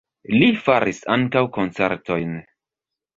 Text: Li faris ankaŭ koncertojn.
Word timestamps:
Li 0.35 0.47
faris 0.67 1.01
ankaŭ 1.15 1.43
koncertojn. 1.57 2.33